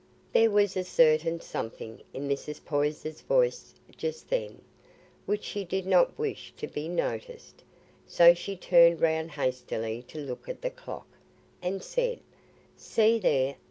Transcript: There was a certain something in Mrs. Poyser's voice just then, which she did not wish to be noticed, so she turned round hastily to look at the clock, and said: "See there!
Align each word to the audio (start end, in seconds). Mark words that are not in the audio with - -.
There 0.33 0.49
was 0.49 0.75
a 0.75 0.83
certain 0.83 1.41
something 1.41 2.01
in 2.11 2.27
Mrs. 2.27 2.65
Poyser's 2.65 3.21
voice 3.21 3.75
just 3.95 4.31
then, 4.31 4.63
which 5.27 5.43
she 5.43 5.63
did 5.63 5.85
not 5.85 6.17
wish 6.17 6.51
to 6.57 6.65
be 6.67 6.89
noticed, 6.89 7.63
so 8.07 8.33
she 8.33 8.57
turned 8.57 8.99
round 8.99 9.29
hastily 9.33 10.01
to 10.07 10.17
look 10.17 10.49
at 10.49 10.63
the 10.63 10.71
clock, 10.71 11.05
and 11.61 11.83
said: 11.83 12.19
"See 12.75 13.19
there! 13.19 13.57